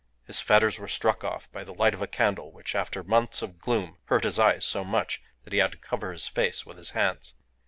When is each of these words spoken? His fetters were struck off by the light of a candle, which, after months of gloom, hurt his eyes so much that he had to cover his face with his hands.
His 0.25 0.41
fetters 0.41 0.79
were 0.79 0.87
struck 0.87 1.23
off 1.23 1.51
by 1.51 1.63
the 1.63 1.75
light 1.75 1.93
of 1.93 2.01
a 2.01 2.07
candle, 2.07 2.51
which, 2.51 2.73
after 2.73 3.03
months 3.03 3.43
of 3.43 3.59
gloom, 3.59 3.99
hurt 4.05 4.23
his 4.23 4.39
eyes 4.39 4.65
so 4.65 4.83
much 4.83 5.21
that 5.43 5.53
he 5.53 5.59
had 5.59 5.73
to 5.73 5.77
cover 5.77 6.11
his 6.11 6.27
face 6.27 6.65
with 6.65 6.77
his 6.79 6.89
hands. 6.97 7.35